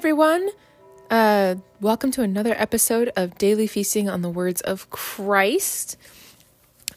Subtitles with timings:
[0.00, 0.48] everyone.
[1.10, 5.98] Uh, welcome to another episode of Daily Feasting on the Words of Christ.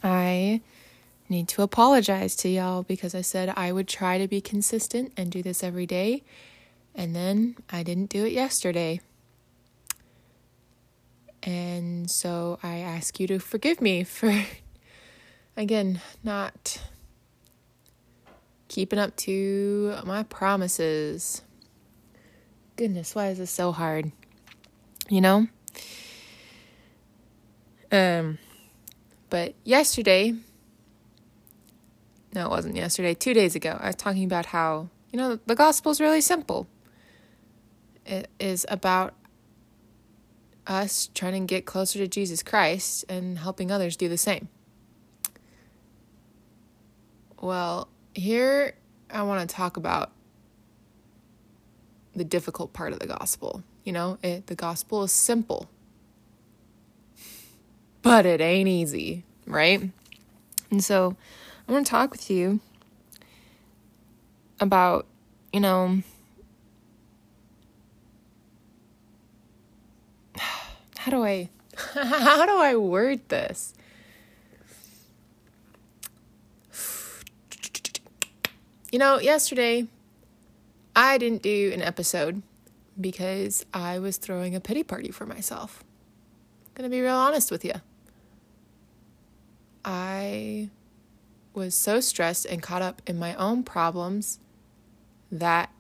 [0.01, 0.61] I
[1.27, 5.29] need to apologize to y'all because I said I would try to be consistent and
[5.29, 6.23] do this every day,
[6.95, 9.01] and then I didn't do it yesterday.
[11.43, 14.45] And so I ask you to forgive me for,
[15.57, 16.81] again, not
[18.69, 21.41] keeping up to my promises.
[22.75, 24.11] Goodness, why is this so hard?
[25.09, 25.47] You know?
[27.91, 28.39] Um
[29.29, 30.35] but yesterday
[32.33, 35.55] no, it wasn't yesterday, 2 days ago, I was talking about how, you know, the
[35.55, 36.67] gospel is really simple.
[38.05, 39.13] It is about
[40.65, 44.49] us trying to get closer to Jesus Christ and helping others do the same.
[47.39, 48.75] Well, here
[49.11, 50.11] I want to talk about
[52.15, 53.63] the difficult part of the gospel.
[53.83, 55.69] You know, it, the gospel is simple,
[58.01, 59.89] but it ain't easy, right?
[60.71, 61.15] And so
[61.67, 62.59] I want to talk with you
[64.59, 65.05] about,
[65.51, 66.01] you know,
[70.97, 71.49] how do I
[71.93, 73.73] how do I word this?
[78.91, 79.87] You know, yesterday
[80.95, 82.41] I didn't do an episode
[82.99, 85.83] because I was throwing a pity party for myself.
[86.67, 87.73] I'm gonna be real honest with you.
[89.83, 90.69] I
[91.53, 94.39] was so stressed and caught up in my own problems
[95.31, 95.71] that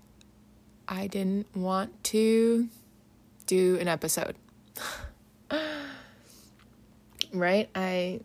[0.87, 2.67] I didn't want to
[3.45, 4.35] do an episode.
[7.33, 7.69] right?
[7.75, 8.21] I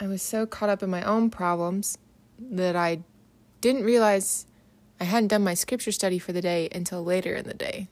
[0.00, 1.98] I was so caught up in my own problems
[2.38, 3.00] that I
[3.60, 4.46] didn't realize
[5.00, 7.88] I hadn't done my scripture study for the day until later in the day.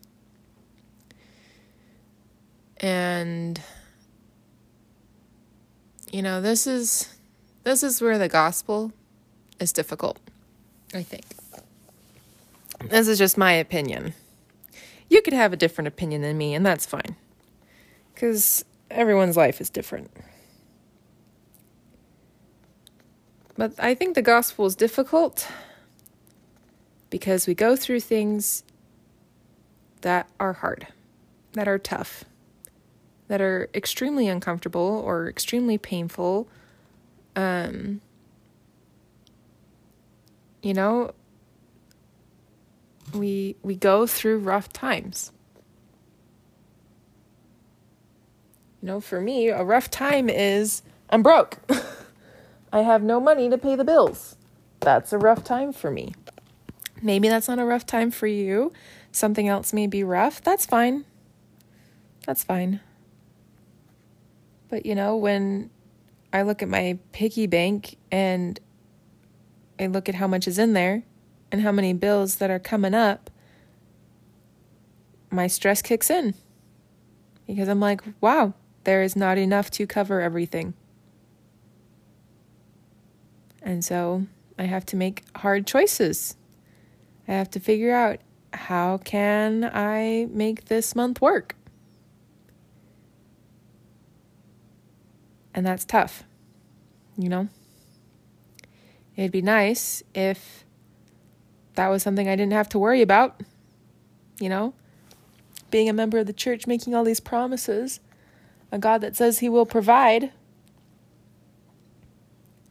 [2.77, 3.61] And
[6.13, 7.17] you know, this is
[7.65, 8.93] this is where the gospel
[9.59, 10.19] is difficult,
[10.95, 11.25] I think.
[12.91, 14.15] This is just my opinion.
[15.09, 17.17] You could have a different opinion than me, and that's fine.
[18.15, 20.11] Cuz everyone's life is different.
[23.57, 25.49] But I think the gospel is difficult
[27.11, 28.63] because we go through things
[30.03, 30.89] that are hard,
[31.53, 32.25] that are tough,
[33.29, 36.49] that are extremely uncomfortable or extremely painful.
[37.37, 38.01] Um,
[40.63, 41.13] you know,
[43.15, 45.33] we we go through rough times.
[48.83, 51.59] You know, for me, a rough time is I'm broke.
[52.73, 54.37] I have no money to pay the bills.
[54.81, 56.13] That's a rough time for me.
[57.03, 58.73] Maybe that's not a rough time for you.
[59.13, 60.43] Something else may be rough.
[60.43, 61.05] That's fine.
[62.27, 62.81] That's fine.
[64.69, 65.71] But you know, when
[66.33, 68.61] I look at my piggy bank and
[69.81, 71.05] I look at how much is in there
[71.51, 73.31] and how many bills that are coming up,
[75.31, 76.35] my stress kicks in.
[77.47, 78.53] Because I'm like, wow,
[78.85, 80.75] there is not enough to cover everything.
[83.63, 84.27] And so
[84.59, 86.37] I have to make hard choices.
[87.29, 88.21] I have to figure out
[88.55, 91.55] how can I make this month work?
[95.55, 96.25] And that's tough.
[97.19, 97.49] You know?
[99.17, 100.65] It'd be nice if
[101.75, 103.43] that was something I didn't have to worry about.
[104.41, 104.75] You know?
[105.71, 108.01] Being a member of the church, making all these promises,
[108.73, 110.33] a God that says He will provide.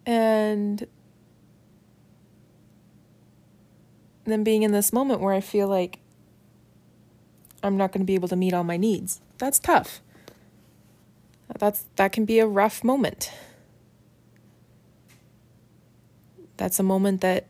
[0.05, 0.87] And
[4.31, 5.99] then being in this moment where I feel like
[7.63, 9.21] I'm not going to be able to meet all my needs.
[9.37, 10.01] That's tough.
[11.59, 13.31] That's that can be a rough moment.
[16.57, 17.47] That's a moment that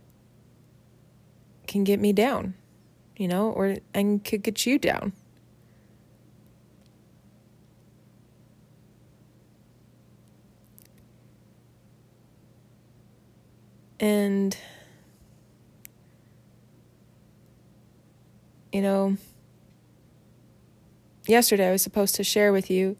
[1.65, 2.53] can get me down,
[3.17, 5.13] you know, or and could get you down.
[13.99, 14.55] And
[18.77, 19.17] you know,
[21.25, 22.95] yesterday I was supposed to share with you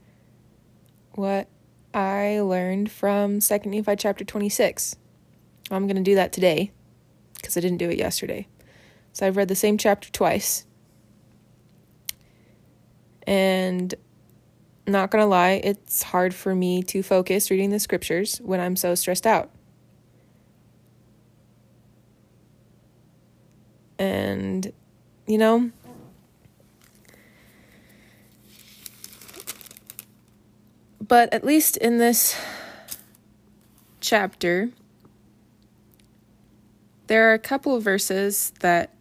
[1.12, 1.48] what
[1.94, 4.96] I learned from 2nd Nephi chapter 26.
[5.70, 6.72] I'm going to do that today
[7.36, 8.48] because I didn't do it yesterday.
[9.14, 10.66] So I've read the same chapter twice.
[13.28, 13.94] And
[14.88, 18.76] not going to lie, it's hard for me to focus reading the scriptures when I'm
[18.76, 19.52] so stressed out.
[24.00, 24.74] And
[25.28, 25.72] you know?
[31.06, 32.40] But at least in this
[34.02, 34.70] chapter,
[37.08, 38.94] there are a couple of verses that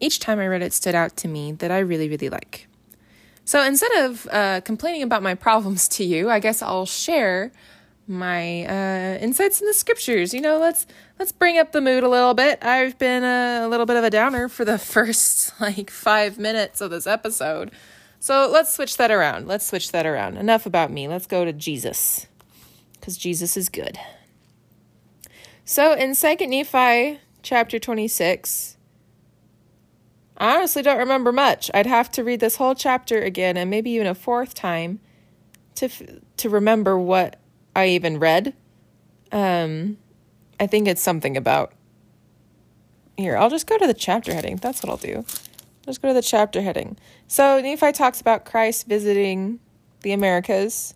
[0.00, 2.66] each time I read it stood out to me that I really, really like.
[3.44, 7.52] So instead of uh, complaining about my problems to you, I guess I'll share
[8.10, 10.34] my uh, insights in the scriptures.
[10.34, 10.86] You know, let's
[11.18, 12.62] let's bring up the mood a little bit.
[12.62, 16.80] I've been a, a little bit of a downer for the first like five minutes
[16.80, 17.70] of this episode,
[18.18, 19.46] so let's switch that around.
[19.46, 20.36] Let's switch that around.
[20.36, 21.08] Enough about me.
[21.08, 22.26] Let's go to Jesus,
[22.94, 23.98] because Jesus is good.
[25.64, 28.76] So in Second Nephi chapter twenty six.
[30.36, 31.70] I honestly don't remember much.
[31.74, 34.98] I'd have to read this whole chapter again and maybe even a fourth time
[35.74, 35.88] to
[36.38, 37.39] to remember what
[37.74, 38.54] I even read.
[39.32, 39.98] Um,
[40.58, 41.72] I think it's something about.
[43.16, 44.56] Here, I'll just go to the chapter heading.
[44.56, 45.24] That's what I'll do.
[45.86, 46.96] Let's go to the chapter heading.
[47.26, 49.60] So Nephi talks about Christ visiting
[50.02, 50.94] the Americas.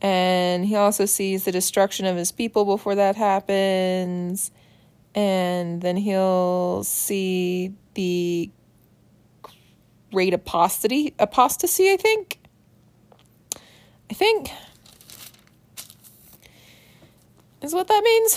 [0.00, 4.50] And he also sees the destruction of his people before that happens.
[5.14, 8.50] And then he'll see the
[10.12, 12.38] great apostasy apostasy, I think.
[14.10, 14.50] I think
[17.62, 18.36] is what that means.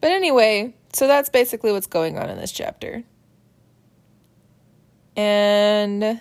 [0.00, 3.02] But anyway, so that's basically what's going on in this chapter.
[5.16, 6.20] And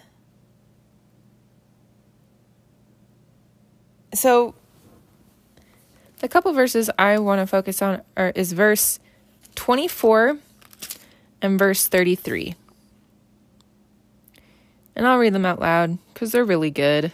[4.13, 4.56] so
[6.19, 9.00] the couple verses I want to focus on are is verse
[9.56, 10.39] 24
[11.42, 12.56] and verse 33.
[14.95, 17.12] And I'll read them out loud because they're really good.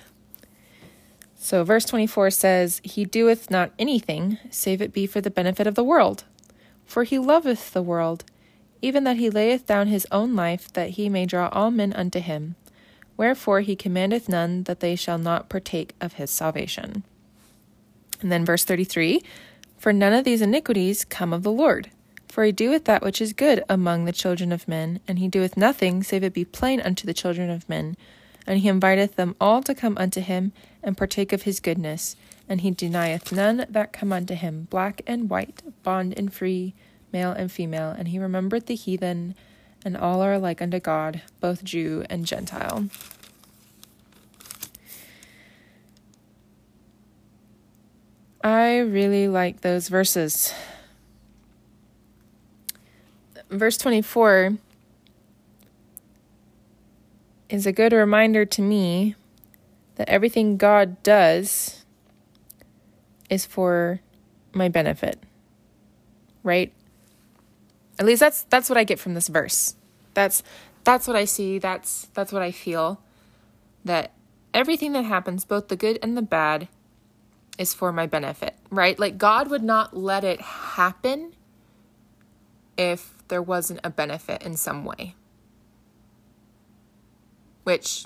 [1.43, 5.75] So, verse 24 says, He doeth not anything, save it be for the benefit of
[5.75, 6.23] the world.
[6.85, 8.23] For he loveth the world,
[8.81, 12.21] even that he layeth down his own life, that he may draw all men unto
[12.21, 12.55] him.
[13.17, 17.03] Wherefore he commandeth none that they shall not partake of his salvation.
[18.21, 19.21] And then verse 33
[19.77, 21.91] For none of these iniquities come of the Lord.
[22.29, 25.57] For he doeth that which is good among the children of men, and he doeth
[25.57, 27.97] nothing save it be plain unto the children of men.
[28.45, 30.51] And he inviteth them all to come unto him,
[30.81, 32.15] and partake of his goodness.
[32.49, 36.73] And he denieth none that come unto him, black and white, bond and free,
[37.11, 37.89] male and female.
[37.89, 39.35] And he remembered the heathen,
[39.85, 42.89] and all are alike unto God, both Jew and Gentile.
[48.43, 50.53] I really like those verses.
[53.49, 54.57] Verse 24
[57.53, 59.15] is a good reminder to me
[59.95, 61.85] that everything God does
[63.29, 64.01] is for
[64.53, 65.19] my benefit.
[66.41, 66.73] Right?
[67.99, 69.75] At least that's that's what I get from this verse.
[70.15, 70.41] That's
[70.83, 72.99] that's what I see, that's that's what I feel
[73.85, 74.13] that
[74.53, 76.67] everything that happens, both the good and the bad,
[77.59, 78.97] is for my benefit, right?
[78.97, 81.33] Like God would not let it happen
[82.77, 85.13] if there wasn't a benefit in some way
[87.63, 88.05] which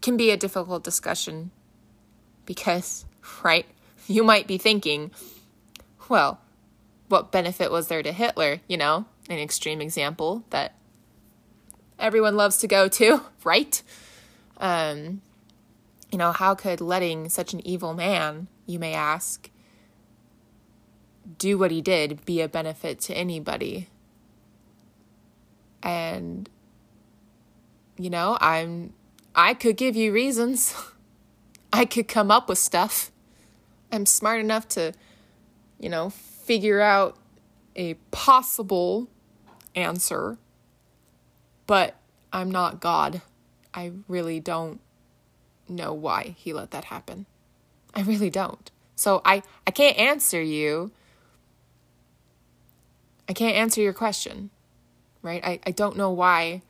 [0.00, 1.50] can be a difficult discussion
[2.46, 3.04] because,
[3.42, 3.66] right,
[4.06, 5.10] you might be thinking,
[6.08, 6.40] well,
[7.08, 8.60] what benefit was there to Hitler?
[8.68, 10.74] You know, an extreme example that
[11.98, 13.82] everyone loves to go to, right?
[14.58, 15.20] Um,
[16.10, 19.50] you know, how could letting such an evil man, you may ask,
[21.36, 23.88] do what he did be a benefit to anybody?
[25.82, 26.48] And
[27.98, 28.94] you know, I'm
[29.34, 30.74] I could give you reasons.
[31.72, 33.10] I could come up with stuff.
[33.92, 34.92] I'm smart enough to,
[35.78, 37.16] you know, figure out
[37.76, 39.08] a possible
[39.74, 40.38] answer.
[41.66, 41.96] But
[42.32, 43.20] I'm not God.
[43.74, 44.80] I really don't
[45.68, 47.26] know why he let that happen.
[47.94, 48.70] I really don't.
[48.96, 50.90] So I I can't answer you.
[53.28, 54.50] I can't answer your question.
[55.20, 55.44] Right?
[55.44, 56.62] I, I don't know why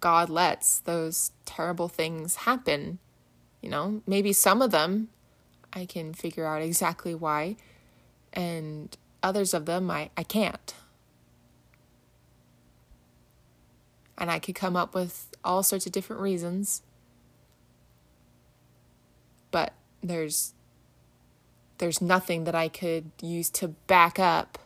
[0.00, 2.98] God lets those terrible things happen.
[3.60, 5.08] You know, maybe some of them
[5.72, 7.56] I can figure out exactly why,
[8.32, 10.74] and others of them I, I can't.
[14.18, 16.82] And I could come up with all sorts of different reasons.
[19.50, 20.54] But there's
[21.78, 24.58] there's nothing that I could use to back up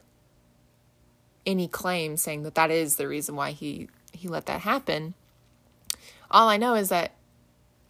[1.47, 5.14] any claim saying that that is the reason why he he let that happen.
[6.35, 7.12] All I know is that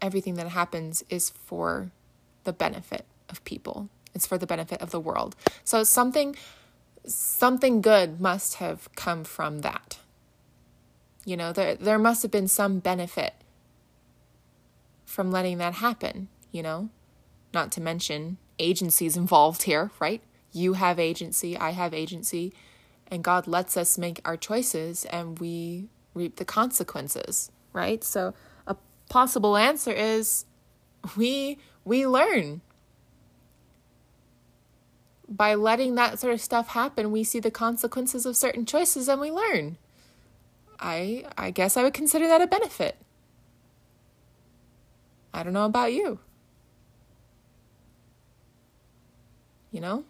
[0.03, 1.91] everything that happens is for
[2.45, 3.89] the benefit of people.
[4.15, 5.35] It's for the benefit of the world.
[5.65, 6.37] So something
[7.07, 9.99] something good must have come from that.
[11.25, 13.33] You know, there there must have been some benefit
[15.07, 16.91] from letting that happen, you know?
[17.55, 20.23] Not to mention agencies involved here, right?
[20.53, 22.53] You have agency, I have agency,
[23.07, 28.03] and God lets us make our choices and we reap the consequences, right?
[28.03, 28.33] So
[28.67, 28.77] a
[29.11, 30.47] possible answer is
[31.17, 32.63] we we learn
[35.29, 39.21] by letting that sort of stuff happen, we see the consequences of certain choices and
[39.21, 39.77] we learn.
[40.81, 42.97] I I guess I would consider that a benefit.
[45.33, 46.21] I don't know about you.
[49.73, 50.05] You know?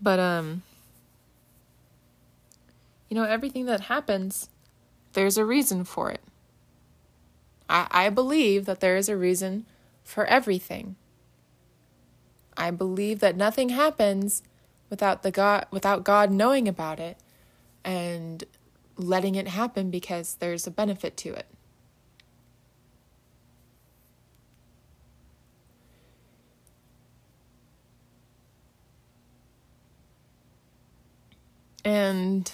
[0.00, 0.62] But um
[3.14, 4.48] you know everything that happens
[5.14, 6.20] there's a reason for it.
[7.70, 9.64] I, I believe that there is a reason
[10.02, 10.96] for everything.
[12.56, 14.42] I believe that nothing happens
[14.90, 17.16] without the God without God knowing about it
[17.84, 18.42] and
[18.96, 21.46] letting it happen because there's a benefit to it.
[31.84, 32.50] And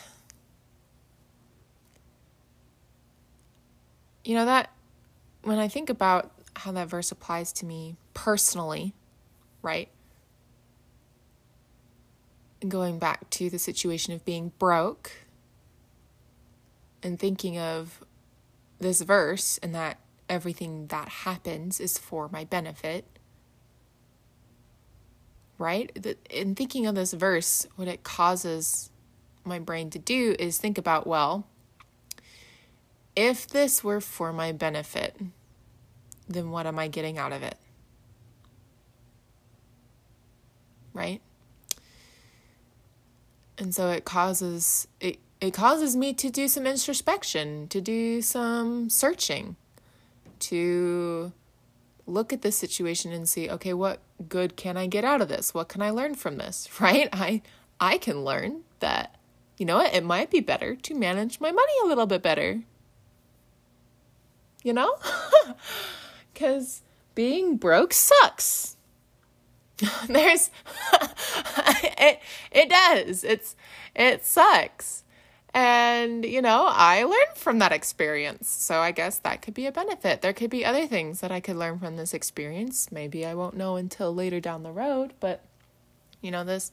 [4.24, 4.70] you know that
[5.42, 8.92] when I think about how that verse applies to me personally,
[9.62, 9.88] right?
[12.66, 15.12] Going back to the situation of being broke
[17.02, 18.04] and thinking of
[18.78, 19.98] this verse and that
[20.28, 23.04] everything that happens is for my benefit,
[25.58, 25.90] right?
[26.30, 28.90] In thinking of this verse, what it causes
[29.44, 31.46] my brain to do is think about, well,
[33.16, 35.16] if this were for my benefit,
[36.28, 37.56] then what am I getting out of it?
[40.92, 41.20] Right?
[43.58, 48.90] And so it causes it it causes me to do some introspection, to do some
[48.90, 49.56] searching,
[50.40, 51.32] to
[52.06, 55.54] look at the situation and see, okay, what good can I get out of this?
[55.54, 56.68] What can I learn from this?
[56.80, 57.08] Right?
[57.12, 57.42] I
[57.80, 59.16] I can learn that
[59.58, 62.62] you know what, it might be better to manage my money a little bit better
[64.62, 64.94] you know?
[66.40, 66.80] Because
[67.14, 68.78] being broke sucks.
[70.08, 70.50] There's,
[71.98, 72.18] it,
[72.50, 73.24] it does.
[73.24, 73.56] It's,
[73.94, 75.04] it sucks.
[75.52, 78.48] And, you know, I learned from that experience.
[78.48, 80.22] So I guess that could be a benefit.
[80.22, 82.90] There could be other things that I could learn from this experience.
[82.90, 85.44] Maybe I won't know until later down the road, but,
[86.22, 86.70] you know, this,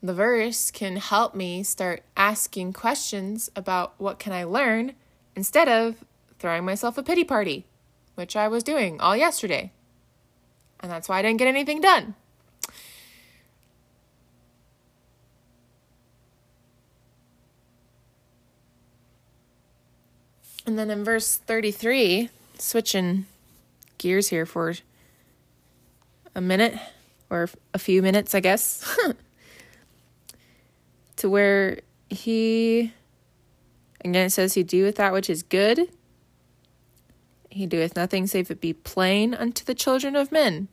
[0.00, 4.92] the verse can help me start asking questions about what can I learn
[5.34, 6.04] instead of
[6.38, 7.66] throwing myself a pity party,
[8.14, 9.72] which I was doing all yesterday.
[10.80, 12.14] And that's why I didn't get anything done.
[20.66, 22.28] And then in verse 33,
[22.58, 23.26] switching
[23.98, 24.74] gears here for
[26.34, 26.74] a minute
[27.30, 28.98] or a few minutes, I guess,
[31.16, 32.92] to where he,
[34.04, 35.88] again, it says he doeth that which is good
[37.56, 40.68] he doeth nothing save it be plain unto the children of men.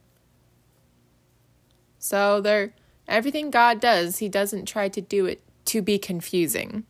[1.97, 2.73] So there
[3.07, 6.85] everything God does, he doesn't try to do it to be confusing.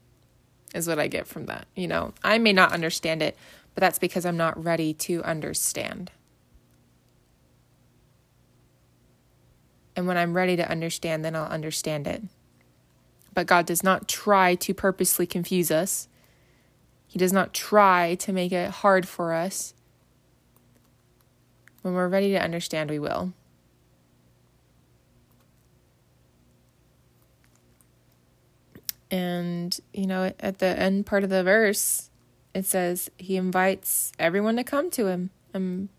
[0.74, 1.68] Is what I get from that.
[1.76, 3.38] You know, I may not understand it,
[3.76, 6.12] but that's because I'm not ready to understand.
[9.96, 12.24] And when I'm ready to understand, then I'll understand it.
[13.34, 16.08] But God does not try to purposely confuse us.
[17.08, 19.73] He does not try to make it hard for us.
[21.84, 23.34] When we're ready to understand, we will.
[29.12, 32.10] And, you know, at the end part of the verse,
[32.56, 35.90] it says he invites everyone to come to him and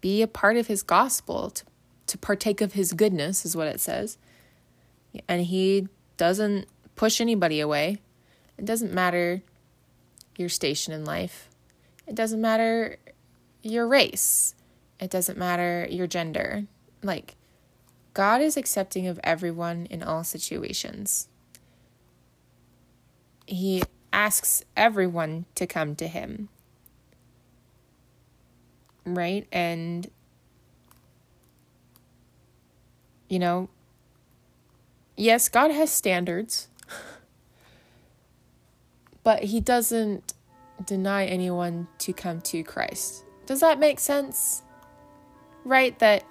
[0.00, 1.64] be a part of his gospel, to,
[2.06, 4.18] to partake of his goodness, is what it says.
[5.26, 7.98] And he doesn't push anybody away.
[8.56, 9.42] It doesn't matter
[10.36, 11.48] your station in life,
[12.06, 12.98] it doesn't matter
[13.62, 14.54] your race.
[14.98, 16.64] It doesn't matter your gender.
[17.02, 17.36] Like,
[18.12, 21.28] God is accepting of everyone in all situations.
[23.46, 26.48] He asks everyone to come to Him.
[29.06, 29.46] Right?
[29.50, 30.10] And,
[33.28, 33.70] you know,
[35.16, 36.68] yes, God has standards,
[39.22, 40.34] but He doesn't
[40.84, 43.24] deny anyone to come to Christ.
[43.46, 44.62] Does that make sense?
[45.64, 45.98] Right?
[45.98, 46.24] That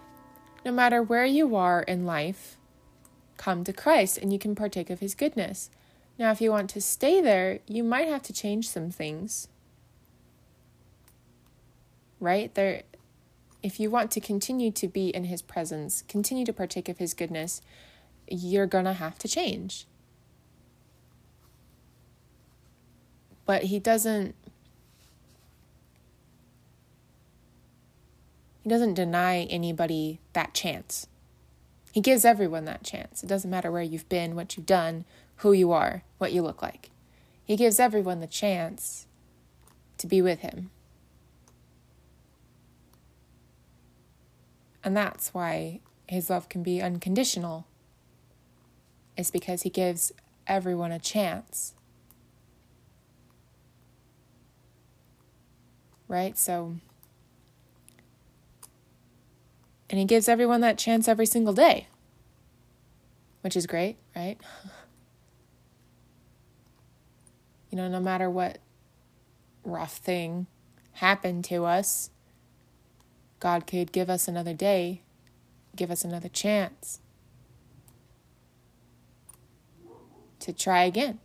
[0.66, 2.58] no matter where you are in life,
[3.38, 5.70] come to Christ and you can partake of his goodness.
[6.18, 9.48] Now, if you want to stay there, you might have to change some things.
[12.20, 12.54] Right?
[12.54, 12.84] There
[13.62, 17.14] if you want to continue to be in his presence, continue to partake of his
[17.14, 17.62] goodness,
[18.28, 19.86] you're going to have to change.
[23.46, 24.36] But he doesn't
[28.70, 31.08] he doesn't deny anybody that chance.
[31.92, 33.24] He gives everyone that chance.
[33.24, 35.06] It doesn't matter where you've been, what you've done,
[35.38, 36.92] who you are, what you look like.
[37.44, 39.08] He gives everyone the chance
[39.98, 40.70] to be with him.
[44.84, 47.66] And that's why his love can be unconditional,
[49.18, 50.12] is because he gives
[50.46, 51.74] everyone a chance.
[56.08, 56.38] Right?
[56.38, 56.76] So,
[59.90, 61.88] and he gives everyone that chance every single day,
[63.42, 64.38] which is great, right?
[67.70, 68.60] You know, no matter what
[69.64, 70.48] rough thing
[70.94, 72.10] happened to us,
[73.40, 75.02] God could give us another day,
[75.76, 77.00] give us another chance
[80.40, 81.20] to try again.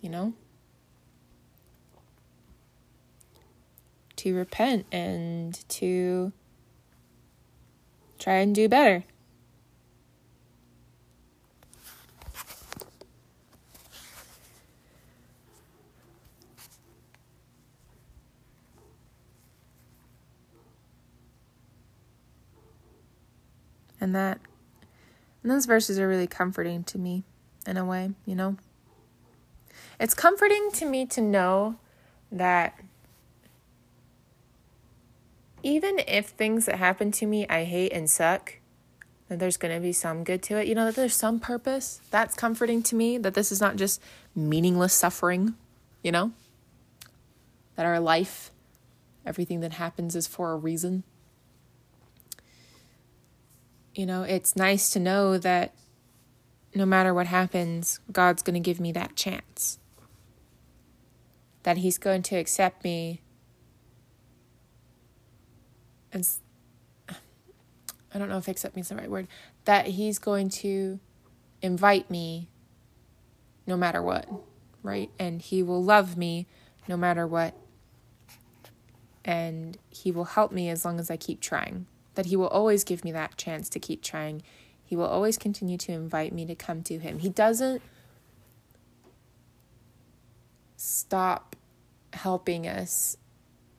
[0.00, 0.34] You know?
[4.26, 6.32] To repent and to
[8.18, 9.04] try and do better.
[24.00, 24.40] And that
[25.44, 27.22] and those verses are really comforting to me
[27.64, 28.56] in a way, you know.
[30.00, 31.76] It's comforting to me to know
[32.32, 32.76] that
[35.66, 38.58] even if things that happen to me I hate and suck,
[39.28, 40.68] that there's going to be some good to it.
[40.68, 42.00] You know, that there's some purpose.
[42.12, 44.00] That's comforting to me that this is not just
[44.32, 45.56] meaningless suffering,
[46.04, 46.30] you know?
[47.74, 48.52] That our life,
[49.26, 51.02] everything that happens is for a reason.
[53.92, 55.74] You know, it's nice to know that
[56.76, 59.80] no matter what happens, God's going to give me that chance.
[61.64, 63.20] That He's going to accept me
[66.16, 66.40] as
[67.08, 69.28] I don't know if accept means the right word.
[69.64, 70.98] That He's going to
[71.62, 72.48] invite me
[73.66, 74.28] no matter what,
[74.82, 75.10] right?
[75.18, 76.46] And He will love me
[76.88, 77.54] no matter what.
[79.24, 82.82] And He will help me as long as I keep trying that He will always
[82.82, 84.42] give me that chance to keep trying.
[84.84, 87.20] He will always continue to invite me to come to Him.
[87.20, 87.80] He doesn't
[90.76, 91.54] stop
[92.12, 93.16] helping us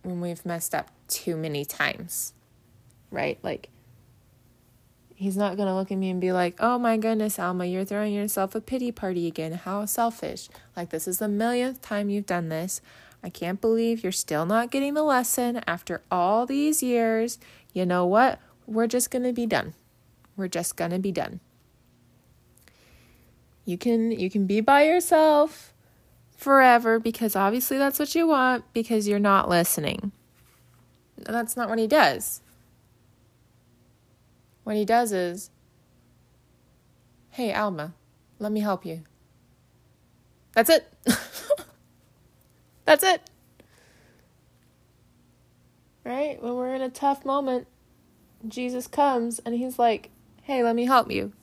[0.08, 2.34] when we've messed up too many times,
[3.12, 3.39] right?
[3.43, 3.70] Like,
[5.15, 7.84] He's not going to look at me and be like, oh my goodness, Alma, you're
[7.84, 9.54] throwing yourself a pity party again.
[9.54, 10.48] How selfish.
[10.76, 12.82] Like, this is the millionth time you've done this.
[13.24, 17.39] I can't believe you're still not getting the lesson after all these years
[17.78, 18.39] you know what?
[18.65, 19.76] We're just going to be done.
[20.36, 21.41] We're just going to be done.
[23.65, 25.74] You can you can be by yourself
[26.38, 30.13] forever because obviously that's what you want because you're not listening.
[31.17, 32.41] That's not what he does.
[34.63, 35.50] What he does is,
[37.32, 37.93] "Hey Alma,
[38.39, 39.04] let me help you."
[40.54, 40.93] That's it.
[42.86, 43.21] that's it
[46.08, 46.41] right?
[46.41, 47.67] When we're in a tough moment,
[48.47, 50.10] Jesus comes and he's like,
[50.43, 51.34] hey, let me help you.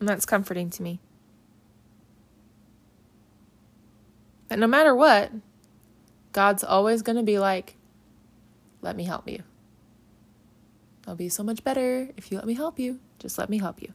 [0.00, 0.98] And that's comforting to me.
[4.50, 5.30] That no matter what,
[6.32, 7.76] God's always going to be like,
[8.82, 9.44] let me help you.
[11.06, 12.98] I'll be so much better if you let me help you.
[13.20, 13.92] Just let me help you.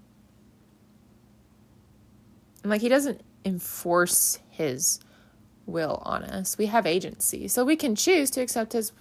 [2.64, 5.00] And like, he doesn't enforce his
[5.66, 6.58] will on us.
[6.58, 7.50] We have agency.
[7.50, 8.94] So we can choose to accept his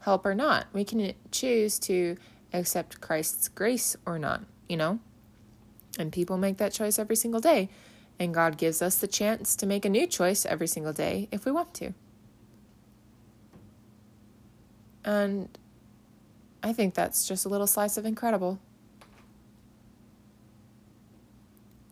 [0.00, 0.66] help or not.
[0.72, 2.16] We can choose to
[2.52, 5.00] accept Christ's grace or not, you know?
[5.98, 7.68] And people make that choice every single day.
[8.18, 11.44] And God gives us the chance to make a new choice every single day if
[11.44, 11.94] we want to.
[15.04, 15.48] And
[16.62, 18.58] I think that's just a little slice of incredible.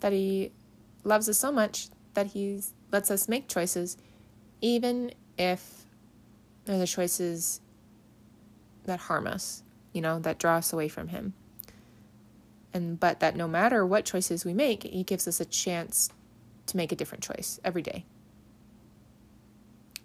[0.01, 0.53] That He
[1.05, 3.97] loves us so much that He lets us make choices
[4.61, 5.85] even if
[6.65, 7.61] they're the choices
[8.85, 11.35] that harm us, you know, that draw us away from Him.
[12.75, 16.11] And but that no matter what choices we make, He gives us a chance
[16.67, 18.05] to make a different choice every day.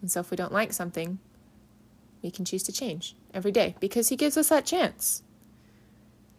[0.02, 1.20] And so if we don't like something,
[2.22, 5.24] we can choose to change every day because He gives us that chance.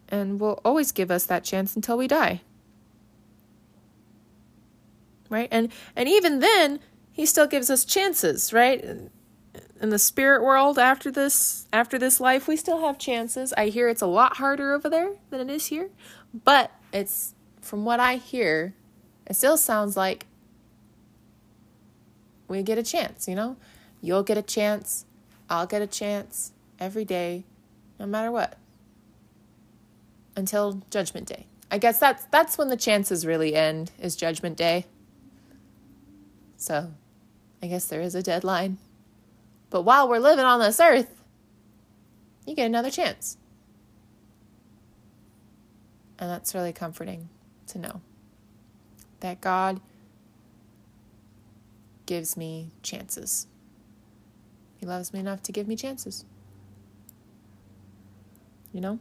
[0.08, 2.42] And will always give us that chance until we die.
[5.30, 5.48] right?
[5.50, 6.80] And and even then,
[7.12, 8.84] he still gives us chances, right?
[9.80, 13.52] In the spirit world after this after this life, we still have chances.
[13.56, 15.90] I hear it's a lot harder over there than it is here,
[16.44, 18.74] but it's from what I hear,
[19.26, 20.26] it still sounds like
[22.48, 23.56] we get a chance, you know?
[24.00, 25.04] You'll get a chance,
[25.50, 27.44] I'll get a chance every day,
[28.00, 28.56] no matter what.
[30.34, 31.46] Until judgment day.
[31.70, 34.86] I guess that's that's when the chances really end is judgment day.
[36.56, 36.92] So,
[37.62, 38.78] I guess there is a deadline.
[39.70, 41.22] But while we're living on this earth,
[42.46, 43.36] you get another chance.
[46.18, 47.28] And that's really comforting
[47.68, 48.00] to know
[49.20, 49.80] that God
[52.06, 53.46] gives me chances.
[54.78, 56.24] He loves me enough to give me chances.
[58.72, 58.98] You know?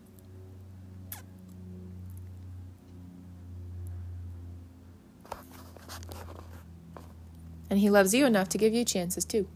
[7.69, 9.47] And He loves you enough to give you chances too.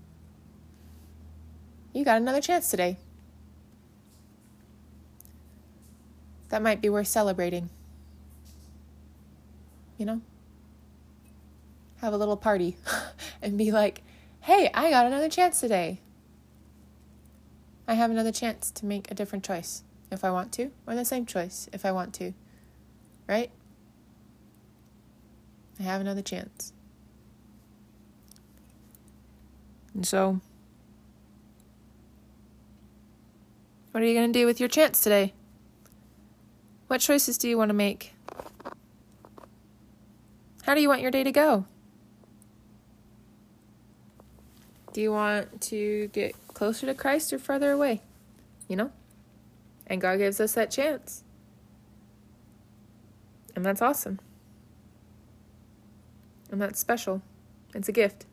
[1.93, 2.97] You got another chance today.
[6.49, 7.69] That might be worth celebrating.
[9.97, 10.21] You know?
[11.97, 12.77] Have a little party
[13.41, 14.01] and be like,
[14.41, 15.99] hey, I got another chance today.
[17.87, 21.05] I have another chance to make a different choice if I want to, or the
[21.05, 22.33] same choice if I want to.
[23.27, 23.51] Right?
[25.79, 26.73] I have another chance.
[29.93, 30.41] And so,
[33.91, 35.33] what are you going to do with your chance today?
[36.87, 38.13] What choices do you want to make?
[40.63, 41.65] How do you want your day to go?
[44.93, 48.01] Do you want to get closer to Christ or further away?
[48.67, 48.91] You know?
[49.87, 51.23] And God gives us that chance.
[53.55, 54.19] And that's awesome.
[56.51, 57.21] And that's special.
[57.73, 58.25] It's a gift.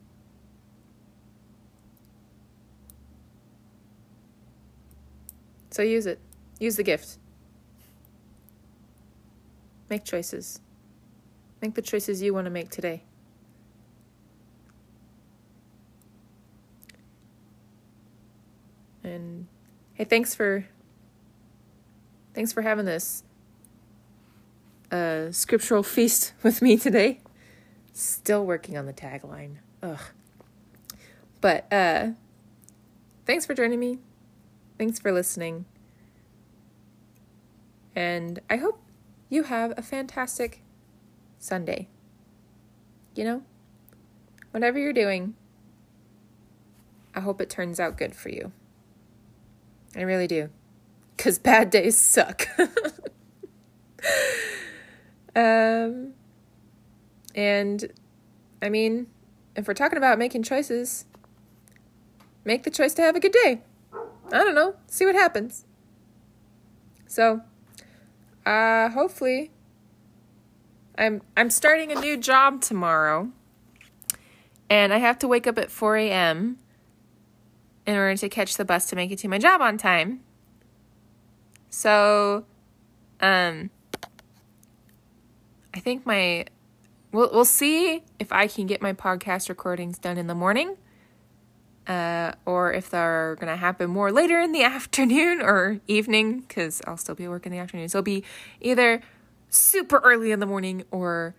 [5.79, 6.19] So use it.
[6.59, 7.17] Use the gift.
[9.89, 10.59] Make choices.
[11.61, 13.03] Make the choices you want to make today.
[19.05, 19.47] And
[19.93, 20.65] hey, thanks for
[22.33, 23.23] thanks for having this
[24.91, 27.21] uh, scriptural feast with me today.
[27.93, 29.59] Still working on the tagline.
[29.81, 30.01] Ugh.
[31.39, 32.09] But uh,
[33.25, 33.99] thanks for joining me.
[34.79, 35.65] Thanks for listening.
[37.93, 38.81] And I hope
[39.27, 40.61] you have a fantastic
[41.37, 41.89] Sunday.
[43.13, 43.43] You know,
[44.51, 45.35] whatever you're doing,
[47.13, 48.53] I hope it turns out good for you.
[49.97, 50.49] I really do.
[51.17, 52.47] Because bad days suck.
[55.35, 56.13] um,
[57.35, 57.91] and
[58.61, 59.07] I mean,
[59.57, 61.03] if we're talking about making choices,
[62.45, 63.61] make the choice to have a good day.
[64.31, 64.75] I don't know.
[64.87, 65.65] See what happens.
[67.07, 67.41] So,
[68.45, 69.51] uh, hopefully,
[70.97, 73.31] I'm I'm starting a new job tomorrow,
[74.69, 76.57] and I have to wake up at 4 a.m.
[77.87, 80.21] in order to catch the bus to make it to my job on time.
[81.69, 82.45] So,
[83.21, 83.71] um,
[85.73, 86.45] I think my
[87.11, 90.77] we'll we'll see if I can get my podcast recordings done in the morning
[91.89, 96.81] uh, or if they're going to happen more later in the afternoon or evening, because
[96.85, 97.89] I'll still be at work in the afternoon.
[97.89, 98.23] So it'll be
[98.61, 99.01] either
[99.49, 101.35] super early in the morning or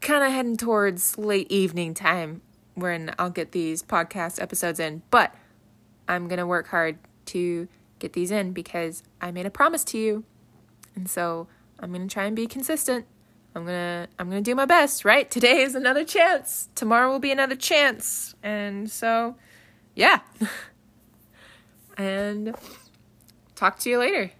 [0.00, 2.40] kind of heading towards late evening time
[2.74, 5.02] when I'll get these podcast episodes in.
[5.10, 5.34] But
[6.06, 7.66] I'm going to work hard to
[7.98, 10.24] get these in because I made a promise to you.
[10.94, 11.48] And so
[11.80, 13.06] I'm going to try and be consistent.
[13.56, 15.30] I'm going to I'm going to do my best, right?
[15.30, 16.68] Today is another chance.
[16.74, 18.34] Tomorrow will be another chance.
[18.42, 19.36] And so
[19.94, 20.20] yeah.
[21.96, 22.54] and
[23.54, 24.30] talk to you later.